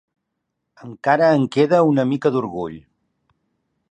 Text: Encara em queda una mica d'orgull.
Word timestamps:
Encara 0.87 1.27
em 1.41 1.45
queda 1.57 1.83
una 1.91 2.07
mica 2.13 2.33
d'orgull. 2.37 2.79